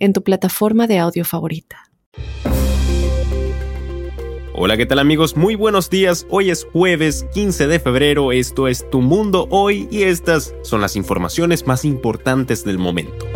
en 0.00 0.12
tu 0.12 0.22
plataforma 0.24 0.88
de 0.88 0.98
audio 0.98 1.24
favorita. 1.24 1.90
Hola, 4.62 4.76
¿qué 4.76 4.84
tal 4.84 4.98
amigos? 4.98 5.36
Muy 5.36 5.54
buenos 5.54 5.88
días. 5.88 6.26
Hoy 6.28 6.50
es 6.50 6.64
jueves 6.64 7.24
15 7.32 7.66
de 7.66 7.80
febrero, 7.80 8.32
esto 8.32 8.68
es 8.68 8.84
Tu 8.90 9.00
Mundo 9.00 9.46
Hoy 9.50 9.88
y 9.90 10.02
estas 10.02 10.54
son 10.62 10.82
las 10.82 10.96
informaciones 10.96 11.66
más 11.66 11.86
importantes 11.86 12.62
del 12.64 12.76
momento. 12.76 13.26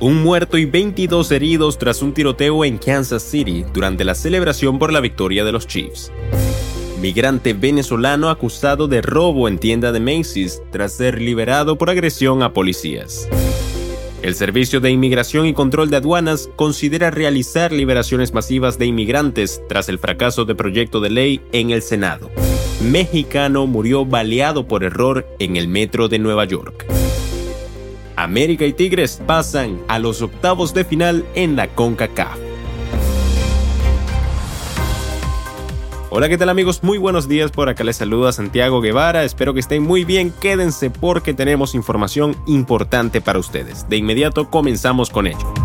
Un 0.00 0.20
muerto 0.24 0.58
y 0.58 0.64
22 0.64 1.30
heridos 1.30 1.78
tras 1.78 2.02
un 2.02 2.14
tiroteo 2.14 2.64
en 2.64 2.78
Kansas 2.78 3.22
City 3.22 3.64
durante 3.72 4.04
la 4.04 4.16
celebración 4.16 4.80
por 4.80 4.92
la 4.92 4.98
victoria 4.98 5.44
de 5.44 5.52
los 5.52 5.68
Chiefs. 5.68 6.10
Migrante 7.00 7.52
venezolano 7.52 8.28
acusado 8.28 8.88
de 8.88 9.02
robo 9.02 9.46
en 9.46 9.58
tienda 9.58 9.92
de 9.92 10.00
Macy's 10.00 10.62
tras 10.72 10.94
ser 10.94 11.20
liberado 11.20 11.78
por 11.78 11.90
agresión 11.90 12.42
a 12.42 12.52
policías. 12.52 13.28
El 14.22 14.36
Servicio 14.36 14.78
de 14.78 14.92
Inmigración 14.92 15.46
y 15.46 15.52
Control 15.52 15.90
de 15.90 15.96
Aduanas 15.96 16.48
considera 16.54 17.10
realizar 17.10 17.72
liberaciones 17.72 18.32
masivas 18.32 18.78
de 18.78 18.86
inmigrantes 18.86 19.60
tras 19.68 19.88
el 19.88 19.98
fracaso 19.98 20.44
de 20.44 20.54
proyecto 20.54 21.00
de 21.00 21.10
ley 21.10 21.40
en 21.50 21.70
el 21.70 21.82
Senado. 21.82 22.30
Mexicano 22.80 23.66
murió 23.66 24.06
baleado 24.06 24.68
por 24.68 24.84
error 24.84 25.26
en 25.40 25.56
el 25.56 25.66
metro 25.66 26.08
de 26.08 26.20
Nueva 26.20 26.44
York. 26.44 26.86
América 28.14 28.64
y 28.64 28.72
Tigres 28.72 29.20
pasan 29.26 29.80
a 29.88 29.98
los 29.98 30.22
octavos 30.22 30.72
de 30.72 30.84
final 30.84 31.24
en 31.34 31.56
la 31.56 31.66
CONCACAF. 31.74 32.41
Hola, 36.14 36.28
¿qué 36.28 36.36
tal 36.36 36.50
amigos? 36.50 36.82
Muy 36.82 36.98
buenos 36.98 37.26
días, 37.26 37.50
por 37.50 37.70
acá 37.70 37.84
les 37.84 37.96
saluda 37.96 38.32
Santiago 38.32 38.82
Guevara, 38.82 39.24
espero 39.24 39.54
que 39.54 39.60
estén 39.60 39.82
muy 39.82 40.04
bien, 40.04 40.30
quédense 40.42 40.90
porque 40.90 41.32
tenemos 41.32 41.74
información 41.74 42.36
importante 42.44 43.22
para 43.22 43.38
ustedes. 43.38 43.88
De 43.88 43.96
inmediato 43.96 44.50
comenzamos 44.50 45.08
con 45.08 45.26
ello. 45.26 45.61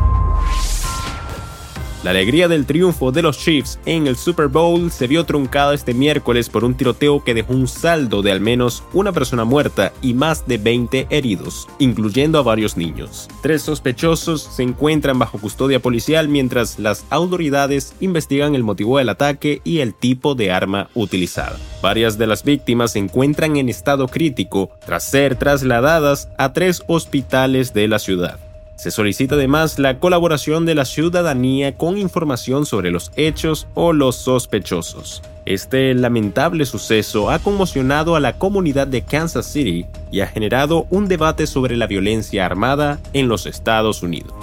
La 2.03 2.11
alegría 2.11 2.47
del 2.47 2.67
triunfo 2.67 3.11
de 3.11 3.23
los 3.23 3.39
Chiefs 3.39 3.79
en 3.87 4.05
el 4.05 4.17
Super 4.17 4.49
Bowl 4.49 4.91
se 4.91 5.07
vio 5.07 5.25
truncada 5.25 5.73
este 5.73 5.95
miércoles 5.95 6.47
por 6.47 6.63
un 6.63 6.75
tiroteo 6.75 7.23
que 7.23 7.33
dejó 7.33 7.53
un 7.53 7.67
saldo 7.67 8.21
de 8.21 8.31
al 8.31 8.39
menos 8.39 8.83
una 8.93 9.11
persona 9.11 9.45
muerta 9.45 9.91
y 10.03 10.13
más 10.13 10.47
de 10.47 10.59
20 10.59 11.07
heridos, 11.09 11.67
incluyendo 11.79 12.37
a 12.37 12.43
varios 12.43 12.77
niños. 12.77 13.27
Tres 13.41 13.63
sospechosos 13.63 14.43
se 14.43 14.61
encuentran 14.61 15.17
bajo 15.17 15.39
custodia 15.39 15.79
policial 15.79 16.27
mientras 16.27 16.77
las 16.77 17.03
autoridades 17.09 17.95
investigan 17.99 18.53
el 18.53 18.63
motivo 18.63 18.99
del 18.99 19.09
ataque 19.09 19.61
y 19.63 19.79
el 19.79 19.95
tipo 19.95 20.35
de 20.35 20.51
arma 20.51 20.89
utilizada. 20.93 21.57
Varias 21.81 22.19
de 22.19 22.27
las 22.27 22.43
víctimas 22.43 22.91
se 22.91 22.99
encuentran 22.99 23.57
en 23.57 23.69
estado 23.69 24.07
crítico 24.07 24.69
tras 24.85 25.09
ser 25.09 25.35
trasladadas 25.35 26.29
a 26.37 26.53
tres 26.53 26.83
hospitales 26.87 27.73
de 27.73 27.87
la 27.87 27.97
ciudad. 27.97 28.46
Se 28.77 28.91
solicita 28.91 29.33
además 29.33 29.79
la 29.79 29.99
colaboración 29.99 30.67
de 30.67 30.75
la 30.75 30.85
ciudadanía 30.85 31.75
con 31.75 31.97
información 31.97 32.67
sobre 32.67 32.91
los 32.91 33.11
hechos 33.15 33.67
o 33.73 33.91
los 33.91 34.15
sospechosos. 34.17 35.23
Este 35.47 35.95
lamentable 35.95 36.63
suceso 36.63 37.31
ha 37.31 37.39
conmocionado 37.39 38.15
a 38.15 38.19
la 38.19 38.37
comunidad 38.37 38.85
de 38.85 39.01
Kansas 39.01 39.47
City 39.47 39.87
y 40.11 40.19
ha 40.19 40.27
generado 40.27 40.85
un 40.91 41.07
debate 41.07 41.47
sobre 41.47 41.75
la 41.75 41.87
violencia 41.87 42.45
armada 42.45 42.99
en 43.13 43.27
los 43.27 43.47
Estados 43.47 44.03
Unidos. 44.03 44.35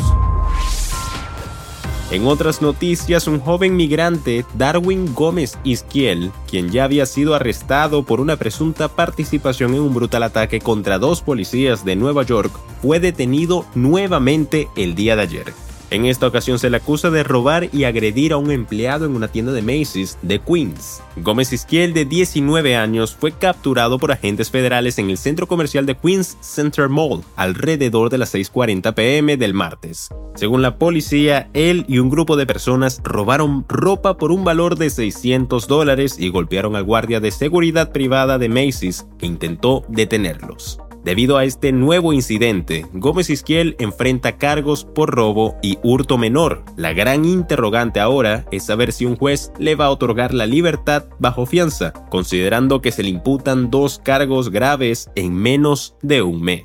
En 2.11 2.27
otras 2.27 2.61
noticias, 2.61 3.29
un 3.29 3.39
joven 3.39 3.77
migrante, 3.77 4.45
Darwin 4.55 5.15
Gómez 5.15 5.59
Izquiel, 5.63 6.33
quien 6.49 6.71
ya 6.71 6.85
había 6.85 7.07
sido 7.07 7.35
arrestado 7.35 8.05
por 8.05 8.21
una 8.21 8.37
presunta 8.37 8.89
participación 8.89 9.75
en 9.75 9.81
un 9.81 9.95
brutal 9.95 10.25
ataque 10.25 10.61
contra 10.61 10.99
dos 10.99 11.23
policías 11.23 11.85
de 11.85 11.97
Nueva 11.97 12.25
York, 12.25 12.53
fue 12.85 13.01
detenido 13.01 13.65
nuevamente 13.75 14.69
el 14.77 14.95
día 14.95 15.17
de 15.17 15.23
ayer. 15.23 15.55
En 15.91 16.05
esta 16.05 16.27
ocasión 16.27 16.59
se 16.59 16.69
le 16.69 16.77
acusa 16.77 17.09
de 17.09 17.23
robar 17.23 17.71
y 17.73 17.85
agredir 17.85 18.35
a 18.35 18.37
un 18.37 18.51
empleado 18.51 19.07
en 19.07 19.17
una 19.17 19.29
tienda 19.29 19.53
de 19.53 19.63
Macy's 19.63 20.19
de 20.21 20.39
Queens. 20.39 21.03
Gómez 21.17 21.51
Izquiel, 21.55 21.95
de 21.95 22.05
19 22.05 22.77
años, 22.77 23.17
fue 23.19 23.33
capturado 23.33 23.99
por 23.99 24.13
agentes 24.13 24.51
federales 24.51 24.99
en 24.99 25.09
el 25.09 25.17
centro 25.17 25.49
comercial 25.49 25.87
de 25.87 25.97
Queens 25.97 26.37
Center 26.43 26.91
Mall 26.91 27.23
alrededor 27.37 28.11
de 28.11 28.19
las 28.19 28.35
6.40 28.35 28.93
pm 28.93 29.39
del 29.39 29.55
martes. 29.55 30.11
Según 30.35 30.61
la 30.61 30.77
policía, 30.77 31.49
él 31.55 31.87
y 31.89 32.01
un 32.01 32.11
grupo 32.11 32.37
de 32.37 32.45
personas 32.45 33.01
robaron 33.03 33.65
ropa 33.67 34.19
por 34.19 34.31
un 34.31 34.45
valor 34.45 34.77
de 34.77 34.91
600 34.91 35.69
dólares 35.69 36.17
y 36.19 36.29
golpearon 36.29 36.77
al 36.77 36.85
guardia 36.85 37.21
de 37.21 37.31
seguridad 37.31 37.93
privada 37.93 38.37
de 38.37 38.51
Macy's 38.51 39.07
que 39.17 39.25
intentó 39.25 39.87
detenerlos. 39.89 40.81
Debido 41.05 41.37
a 41.37 41.45
este 41.45 41.71
nuevo 41.71 42.15
incidente, 42.15 42.87
Gómez 42.95 43.29
Izquiel 43.29 43.77
enfrenta 43.79 44.39
cargos 44.39 44.87
por 44.87 45.15
robo 45.15 45.55
y 45.63 45.77
hurto 45.83 46.17
menor. 46.17 46.65
La 46.77 46.95
gran 46.95 47.27
interrogante 47.27 48.01
ahora 48.01 48.47
es 48.51 48.65
saber 48.65 48.91
si 48.91 49.05
un 49.05 49.17
juez 49.17 49.53
le 49.59 49.75
va 49.75 49.87
a 49.87 49.91
otorgar 49.91 50.33
la 50.33 50.47
libertad 50.47 51.05
bajo 51.19 51.45
fianza, 51.45 51.93
considerando 52.09 52.81
que 52.81 52.91
se 52.91 53.03
le 53.03 53.11
imputan 53.11 53.71
dos 53.71 54.01
cargos 54.03 54.49
graves 54.49 55.11
en 55.15 55.35
menos 55.35 55.95
de 56.01 56.23
un 56.23 56.41
mes. 56.41 56.65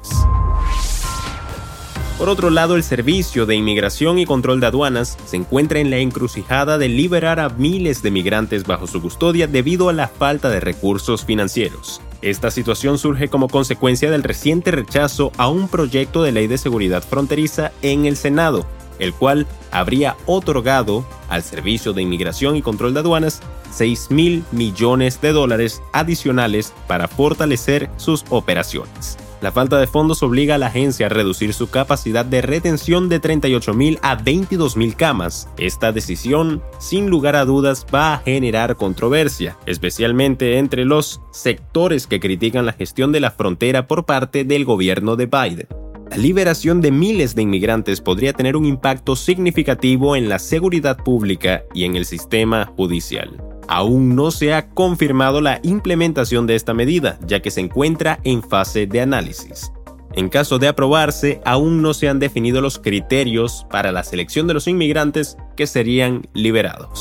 Por 2.17 2.29
otro 2.29 2.49
lado, 2.49 2.77
el 2.77 2.83
Servicio 2.83 3.45
de 3.45 3.55
Inmigración 3.55 4.19
y 4.19 4.25
Control 4.25 4.61
de 4.61 4.67
Aduanas 4.67 5.17
se 5.25 5.35
encuentra 5.35 5.79
en 5.79 5.89
la 5.89 5.97
encrucijada 5.97 6.77
de 6.77 6.87
liberar 6.87 7.41
a 7.41 7.49
miles 7.49 8.01
de 8.01 8.11
migrantes 8.11 8.65
bajo 8.65 8.87
su 8.87 9.01
custodia 9.01 9.47
debido 9.47 9.89
a 9.89 9.93
la 9.93 10.07
falta 10.07 10.49
de 10.49 10.61
recursos 10.61 11.25
financieros. 11.25 12.01
Esta 12.21 12.51
situación 12.51 12.97
surge 12.97 13.29
como 13.29 13.47
consecuencia 13.47 14.11
del 14.11 14.23
reciente 14.23 14.71
rechazo 14.71 15.31
a 15.37 15.47
un 15.47 15.69
proyecto 15.69 16.21
de 16.21 16.33
ley 16.33 16.47
de 16.47 16.57
seguridad 16.57 17.01
fronteriza 17.01 17.71
en 17.81 18.05
el 18.05 18.17
Senado, 18.17 18.65
el 18.99 19.13
cual 19.13 19.47
habría 19.71 20.17
otorgado 20.25 21.05
al 21.29 21.43
Servicio 21.43 21.93
de 21.93 22.01
Inmigración 22.01 22.57
y 22.57 22.61
Control 22.61 22.93
de 22.93 22.99
Aduanas 22.99 23.39
6 23.71 24.11
mil 24.11 24.43
millones 24.51 25.21
de 25.21 25.31
dólares 25.31 25.81
adicionales 25.93 26.73
para 26.87 27.07
fortalecer 27.07 27.89
sus 27.95 28.25
operaciones. 28.29 29.17
La 29.41 29.53
falta 29.53 29.79
de 29.79 29.87
fondos 29.87 30.21
obliga 30.21 30.55
a 30.55 30.57
la 30.57 30.67
agencia 30.67 31.05
a 31.05 31.09
reducir 31.09 31.53
su 31.53 31.69
capacidad 31.69 32.25
de 32.25 32.41
retención 32.41 33.07
de 33.07 33.21
38.000 33.21 33.99
a 34.01 34.17
22.000 34.17 34.95
camas. 34.95 35.47
Esta 35.57 35.93
decisión, 35.93 36.61
sin 36.77 37.09
lugar 37.09 37.37
a 37.37 37.45
dudas, 37.45 37.85
va 37.93 38.13
a 38.13 38.17
generar 38.19 38.75
controversia, 38.75 39.57
especialmente 39.65 40.57
entre 40.57 40.83
los 40.83 41.21
sectores 41.31 42.05
que 42.05 42.19
critican 42.19 42.65
la 42.65 42.73
gestión 42.73 43.13
de 43.13 43.21
la 43.21 43.31
frontera 43.31 43.87
por 43.87 44.05
parte 44.05 44.43
del 44.43 44.65
gobierno 44.65 45.15
de 45.15 45.27
Biden. 45.27 45.67
La 46.09 46.17
liberación 46.17 46.81
de 46.81 46.91
miles 46.91 47.33
de 47.35 47.43
inmigrantes 47.43 48.01
podría 48.01 48.33
tener 48.33 48.57
un 48.57 48.65
impacto 48.65 49.15
significativo 49.15 50.17
en 50.17 50.27
la 50.27 50.39
seguridad 50.39 50.97
pública 50.97 51.63
y 51.73 51.85
en 51.85 51.95
el 51.95 52.05
sistema 52.05 52.65
judicial 52.75 53.48
aún 53.69 54.15
no 54.15 54.31
se 54.31 54.51
ha 54.53 54.67
confirmado 54.69 55.41
la 55.41 55.59
implementación 55.61 56.47
de 56.47 56.55
esta 56.55 56.73
medida, 56.73 57.19
ya 57.25 57.39
que 57.41 57.51
se 57.51 57.61
encuentra 57.61 58.19
en 58.23 58.41
fase 58.41 58.87
de 58.87 58.99
análisis. 58.99 59.71
En 60.13 60.29
caso 60.29 60.57
de 60.57 60.67
aprobarse, 60.67 61.39
aún 61.45 61.83
no 61.83 61.93
se 61.93 62.09
han 62.09 62.17
definido 62.17 62.61
los 62.61 62.79
criterios 62.79 63.67
para 63.69 63.91
la 63.91 64.03
selección 64.03 64.47
de 64.47 64.55
los 64.55 64.67
inmigrantes 64.67 65.37
que 65.55 65.67
serían 65.67 66.27
liberados. 66.33 66.99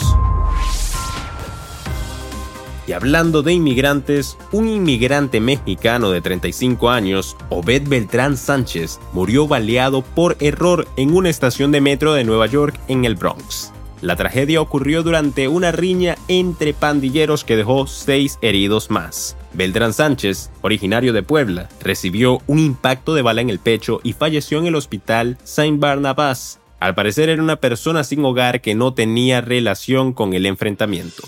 Y 2.87 2.93
hablando 2.93 3.43
de 3.43 3.55
inmigrantes, 3.55 4.37
un 4.53 4.69
inmigrante 4.69 5.41
mexicano 5.41 6.11
de 6.11 6.21
35 6.21 6.91
años, 6.91 7.35
Obed 7.49 7.88
Beltrán 7.88 8.37
Sánchez, 8.37 9.00
murió 9.14 9.49
baleado 9.49 10.03
por 10.03 10.37
error 10.41 10.87
en 10.97 11.14
una 11.14 11.31
estación 11.31 11.73
de 11.73 11.81
metro 11.81 12.12
de 12.12 12.25
Nueva 12.25 12.47
York 12.47 12.79
en 12.88 13.06
el 13.06 13.14
Bronx. 13.14 13.73
La 14.00 14.15
tragedia 14.15 14.61
ocurrió 14.61 15.03
durante 15.03 15.49
una 15.49 15.73
riña 15.73 16.17
entre 16.29 16.73
pandilleros 16.73 17.43
que 17.45 17.56
dejó 17.56 17.87
seis 17.87 18.39
heridos 18.43 18.91
más. 18.91 19.37
Beltrán 19.55 19.93
Sánchez, 19.93 20.50
originario 20.61 21.12
de 21.12 21.23
Puebla, 21.25 21.69
recibió 21.81 22.41
un 22.47 22.61
impacto 22.61 23.15
de 23.15 23.23
bala 23.23 23.41
en 23.41 23.50
el 23.50 23.59
pecho 23.59 24.00
y 24.05 24.12
falleció 24.12 24.59
en 24.59 24.67
el 24.67 24.77
hospital 24.77 25.37
Saint 25.43 25.81
Barnabas. 25.81 26.61
Al 26.79 26.95
parecer 26.95 27.29
era 27.29 27.43
una 27.43 27.56
persona 27.56 28.05
sin 28.05 28.25
hogar 28.25 28.61
que 28.61 28.77
no 28.77 28.95
tenía 28.95 29.41
relación 29.41 30.12
con 30.12 30.33
el 30.33 30.47
enfrentamiento. 30.47 31.25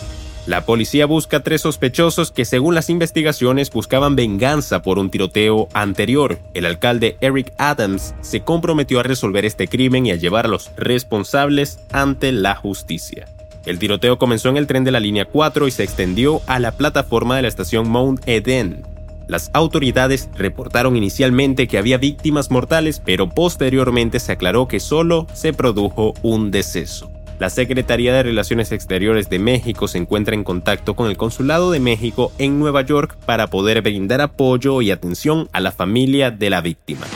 La 0.46 0.64
policía 0.64 1.04
busca 1.04 1.40
tres 1.40 1.60
sospechosos 1.60 2.32
que 2.32 2.46
según 2.46 2.74
las 2.74 2.88
investigaciones 2.88 3.70
buscaban 3.70 4.16
venganza 4.16 4.80
por 4.80 4.98
un 4.98 5.10
tiroteo 5.10 5.68
anterior. 5.74 6.38
El 6.54 6.64
alcalde 6.64 7.18
Eric 7.20 7.52
Adams 7.58 8.14
se 8.22 8.40
comprometió 8.40 9.00
a 9.00 9.02
resolver 9.02 9.44
este 9.44 9.68
crimen 9.68 10.06
y 10.06 10.12
a 10.12 10.16
llevar 10.16 10.46
a 10.46 10.48
los 10.48 10.70
responsables 10.76 11.78
ante 11.92 12.32
la 12.32 12.56
justicia. 12.56 13.28
El 13.66 13.78
tiroteo 13.78 14.18
comenzó 14.18 14.48
en 14.48 14.56
el 14.56 14.66
tren 14.66 14.84
de 14.84 14.90
la 14.90 15.00
línea 15.00 15.26
4 15.26 15.68
y 15.68 15.70
se 15.70 15.84
extendió 15.84 16.40
a 16.46 16.58
la 16.58 16.72
plataforma 16.72 17.36
de 17.36 17.42
la 17.42 17.48
estación 17.48 17.88
Mount 17.88 18.26
Eden. 18.26 18.82
Las 19.28 19.50
autoridades 19.52 20.30
reportaron 20.34 20.96
inicialmente 20.96 21.68
que 21.68 21.78
había 21.78 21.98
víctimas 21.98 22.50
mortales, 22.50 23.00
pero 23.04 23.28
posteriormente 23.28 24.18
se 24.18 24.32
aclaró 24.32 24.66
que 24.66 24.80
solo 24.80 25.26
se 25.34 25.52
produjo 25.52 26.14
un 26.22 26.50
deceso. 26.50 27.12
La 27.40 27.48
Secretaría 27.48 28.12
de 28.12 28.22
Relaciones 28.22 28.70
Exteriores 28.70 29.30
de 29.30 29.38
México 29.38 29.88
se 29.88 29.96
encuentra 29.96 30.34
en 30.34 30.44
contacto 30.44 30.94
con 30.94 31.08
el 31.08 31.16
Consulado 31.16 31.70
de 31.70 31.80
México 31.80 32.32
en 32.36 32.58
Nueva 32.58 32.82
York 32.82 33.16
para 33.24 33.46
poder 33.46 33.80
brindar 33.80 34.20
apoyo 34.20 34.82
y 34.82 34.90
atención 34.90 35.48
a 35.54 35.60
la 35.60 35.72
familia 35.72 36.30
de 36.30 36.50
la 36.50 36.60
víctima. 36.60 37.06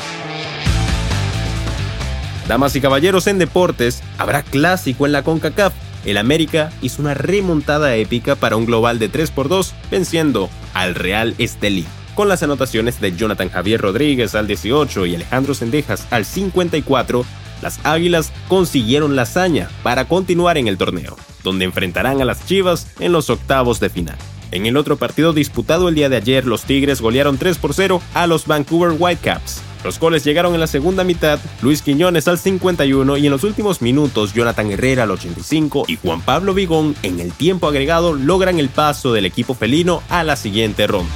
Damas 2.49 2.75
y 2.75 2.81
caballeros 2.81 3.27
en 3.27 3.39
deportes, 3.39 4.03
habrá 4.17 4.43
clásico 4.43 5.05
en 5.05 5.13
la 5.13 5.23
CONCACAF. 5.23 5.75
El 6.07 6.17
América 6.17 6.73
hizo 6.81 7.03
una 7.03 7.13
remontada 7.13 7.95
épica 7.95 8.35
para 8.35 8.57
un 8.57 8.65
global 8.65 8.99
de 8.99 9.11
3 9.11 9.31
por 9.31 9.51
2, 9.51 9.75
venciendo 9.91 10.49
al 10.73 10.95
Real 10.95 11.35
Estelí. 11.37 11.85
Con 12.15 12.29
las 12.29 12.43
anotaciones 12.43 12.99
de 12.99 13.15
Jonathan 13.15 13.51
Javier 13.51 13.83
Rodríguez 13.83 14.35
al 14.35 14.47
18 14.47 15.05
y 15.05 15.17
Alejandro 15.17 15.53
Sendejas 15.53 16.07
al 16.11 16.25
54, 16.25 17.27
las 17.63 17.85
Águilas 17.85 18.33
consiguieron 18.49 19.17
la 19.17 19.23
hazaña 19.23 19.69
para 19.83 20.07
continuar 20.07 20.59
en 20.59 20.69
el 20.69 20.79
torneo, 20.79 21.17
donde 21.43 21.65
enfrentarán 21.65 22.21
a 22.21 22.25
las 22.25 22.47
Chivas 22.47 22.89
en 23.01 23.13
los 23.13 23.31
octavos 23.31 23.81
de 23.81 23.91
final. 23.91 24.17
En 24.51 24.67
el 24.67 24.77
otro 24.77 24.97
partido 24.97 25.33
disputado 25.33 25.89
el 25.89 25.95
día 25.95 26.09
de 26.09 26.17
ayer, 26.17 26.47
los 26.47 26.63
Tigres 26.63 27.01
golearon 27.01 27.39
3 27.39 27.59
por 27.59 27.75
0 27.75 28.01
a 28.15 28.27
los 28.27 28.47
Vancouver 28.47 28.95
Whitecaps. 28.99 29.61
Los 29.83 29.99
goles 29.99 30.25
llegaron 30.25 30.55
en 30.55 30.61
la 30.61 30.67
segunda 30.67 31.05
mitad, 31.05 31.39
Luis 31.61 31.83
Quiñones 31.83 32.27
al 32.27 32.39
51 32.39 33.19
y 33.19 33.27
en 33.27 33.33
los 33.33 33.45
últimos 33.45 33.83
minutos 33.83 34.33
Jonathan 34.33 34.71
Herrera 34.71 35.03
al 35.03 35.11
85 35.11 35.85
y 35.89 35.97
Juan 35.97 36.23
Pablo 36.23 36.55
Vigón 36.55 36.95
en 37.03 37.21
el 37.21 37.33
tiempo 37.33 37.69
agregado 37.69 38.15
logran 38.15 38.59
el 38.59 38.71
paso 38.71 39.13
del 39.13 39.27
equipo 39.27 39.55
felino 39.55 40.03
a 40.09 40.25
la 40.25 40.37
siguiente 40.37 40.87
ronda. 40.87 41.13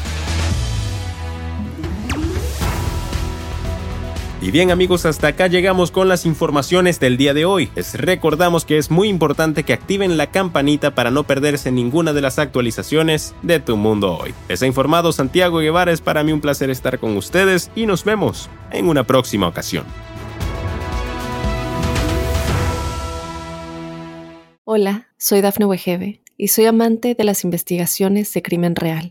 Y 4.40 4.52
bien 4.52 4.70
amigos, 4.70 5.04
hasta 5.04 5.26
acá 5.26 5.48
llegamos 5.48 5.90
con 5.90 6.06
las 6.06 6.24
informaciones 6.24 7.00
del 7.00 7.16
día 7.16 7.34
de 7.34 7.44
hoy. 7.44 7.70
Les 7.74 7.94
recordamos 7.94 8.64
que 8.64 8.78
es 8.78 8.88
muy 8.88 9.08
importante 9.08 9.64
que 9.64 9.72
activen 9.72 10.16
la 10.16 10.30
campanita 10.30 10.94
para 10.94 11.10
no 11.10 11.24
perderse 11.24 11.72
ninguna 11.72 12.12
de 12.12 12.20
las 12.20 12.38
actualizaciones 12.38 13.34
de 13.42 13.58
Tu 13.58 13.76
Mundo 13.76 14.16
Hoy. 14.16 14.32
Les 14.48 14.62
ha 14.62 14.66
informado 14.68 15.10
Santiago 15.10 15.58
Guevara, 15.58 15.90
es 15.90 16.00
para 16.00 16.22
mí 16.22 16.30
un 16.30 16.40
placer 16.40 16.70
estar 16.70 17.00
con 17.00 17.16
ustedes 17.16 17.72
y 17.74 17.86
nos 17.86 18.04
vemos 18.04 18.48
en 18.70 18.88
una 18.88 19.02
próxima 19.02 19.48
ocasión. 19.48 19.84
Hola, 24.64 25.08
soy 25.18 25.40
Dafne 25.40 25.66
Wegebe 25.66 26.22
y 26.36 26.48
soy 26.48 26.66
amante 26.66 27.16
de 27.16 27.24
las 27.24 27.42
investigaciones 27.42 28.32
de 28.32 28.42
crimen 28.42 28.76
real. 28.76 29.10